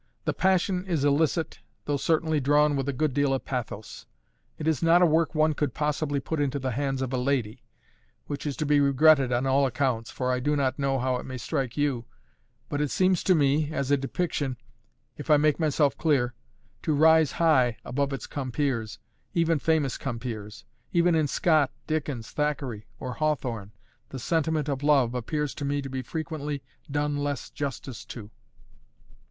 "The 0.25 0.33
passion 0.33 0.83
is 0.87 1.05
illicit, 1.05 1.59
although 1.85 1.95
certainly 1.97 2.39
drawn 2.39 2.75
with 2.75 2.89
a 2.89 2.91
good 2.91 3.13
deal 3.13 3.35
of 3.35 3.45
pathos. 3.45 4.07
It 4.57 4.67
is 4.67 4.81
not 4.81 5.03
a 5.03 5.05
work 5.05 5.35
one 5.35 5.53
could 5.53 5.75
possibly 5.75 6.19
put 6.19 6.39
into 6.39 6.57
the 6.57 6.71
hands 6.71 7.03
of 7.03 7.13
a 7.13 7.19
lady; 7.19 7.61
which 8.25 8.47
is 8.47 8.57
to 8.57 8.65
be 8.65 8.79
regretted 8.79 9.31
on 9.31 9.45
all 9.45 9.67
accounts, 9.67 10.09
for 10.09 10.31
I 10.31 10.39
do 10.39 10.55
not 10.55 10.79
know 10.79 10.97
how 10.97 11.17
it 11.17 11.25
may 11.27 11.37
strike 11.37 11.77
you; 11.77 12.05
but 12.67 12.81
it 12.81 12.89
seems 12.89 13.23
to 13.25 13.35
me 13.35 13.71
as 13.71 13.91
a 13.91 13.95
depiction, 13.97 14.57
if 15.17 15.29
I 15.29 15.37
make 15.37 15.59
myself 15.59 15.95
clear 15.95 16.33
to 16.81 16.95
rise 16.95 17.33
high 17.33 17.77
above 17.85 18.11
its 18.11 18.25
compeers 18.25 18.97
even 19.35 19.59
famous 19.59 19.99
compeers. 19.99 20.65
Even 20.91 21.13
in 21.13 21.27
Scott, 21.27 21.69
Dickens, 21.85 22.31
Thackeray, 22.31 22.87
or 22.99 23.13
Hawthorne, 23.13 23.71
the 24.09 24.17
sentiment 24.17 24.67
of 24.67 24.81
love 24.81 25.13
appears 25.13 25.53
to 25.53 25.63
me 25.63 25.79
to 25.79 25.91
be 25.91 26.01
frequently 26.01 26.63
done 26.89 27.17
less 27.17 27.51
justice 27.51 28.03
to." 28.05 28.31